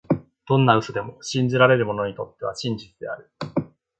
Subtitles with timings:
[0.47, 3.29] どんな嘘でも、信じられる者にとっては真実である。